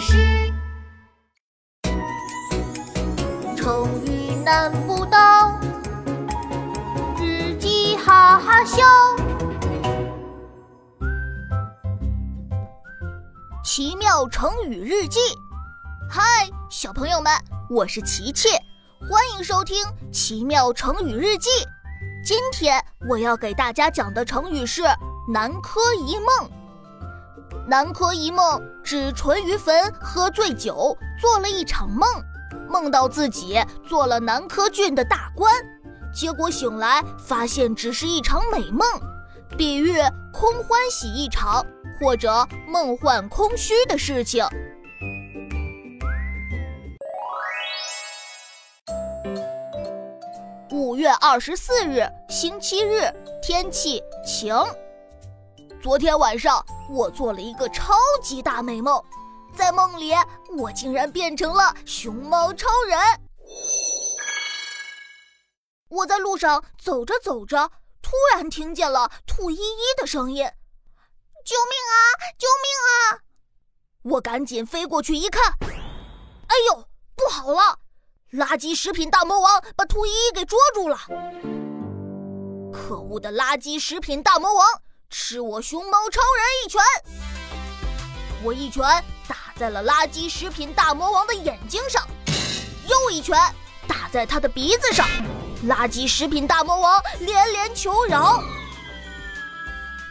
[0.00, 0.52] 师。
[3.56, 5.58] 成语难不倒，
[7.20, 8.84] 日记哈哈笑。
[13.64, 15.18] 奇妙成语日记，
[16.08, 16.22] 嗨，
[16.70, 17.32] 小朋友们，
[17.68, 18.48] 我是琪琪，
[19.08, 21.50] 欢迎收听《奇妙成语日记》。
[22.24, 24.82] 今天我要给大家讲的成语是
[25.32, 26.50] “南柯一梦”。
[27.68, 32.08] 南柯一梦指淳于棼喝醉酒，做了一场梦，
[32.66, 35.52] 梦到自己做了南柯郡的大官，
[36.10, 38.80] 结果醒来发现只是一场美梦，
[39.58, 39.98] 比喻
[40.32, 41.62] 空欢喜一场
[42.00, 44.42] 或者梦幻空虚的事情。
[50.70, 54.54] 五月二十四日，星期日，天气晴。
[55.82, 59.02] 昨天晚上我做了一个超级大美梦，
[59.54, 60.12] 在梦里
[60.56, 62.98] 我竟然变成了熊猫超人。
[65.90, 70.44] 我在路上走着走着，突然听见了兔依依的声音
[71.44, 71.96] ：“救命啊！
[72.38, 73.20] 救命啊！”
[74.14, 77.80] 我赶紧飞过去一看，哎呦，不好了！
[78.32, 80.98] 垃圾食品大魔王把兔依依给捉住了！
[82.72, 86.82] 可恶的垃圾食品大魔王，吃我熊猫超人一拳！
[88.42, 88.82] 我一拳
[89.26, 92.06] 打在了垃圾食品大魔王的眼睛上，
[92.88, 93.38] 又一拳
[93.86, 95.06] 打在他的鼻子上，
[95.66, 98.42] 垃圾食品大魔王连连求饶。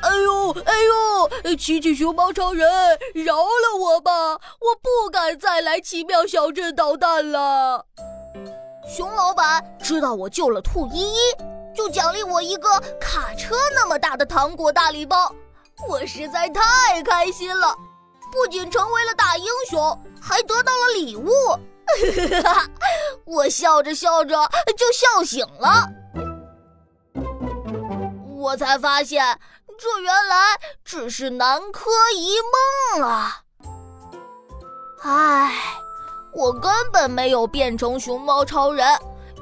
[0.00, 1.56] 哎呦哎呦！
[1.56, 2.66] 奇奇熊猫超人，
[3.14, 4.12] 饶了我吧！
[4.32, 7.86] 我不敢再来奇妙小镇捣蛋了。
[8.88, 11.18] 熊老板知道我救了兔依依，
[11.74, 12.68] 就奖励我一个
[13.00, 15.34] 卡车那么大的糖果大礼包，
[15.88, 17.74] 我实在太开心了。
[18.30, 21.30] 不仅成为了大英雄，还得到了礼物。
[23.24, 24.36] 我笑着笑着
[24.76, 25.88] 就笑醒了，
[28.36, 29.38] 我才发现。
[29.80, 32.36] 这原来只是南柯一
[32.98, 33.42] 梦啊！
[35.02, 35.52] 唉，
[36.32, 38.84] 我根本没有变成熊猫超人，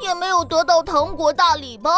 [0.00, 1.92] 也没有得到糖果大礼包。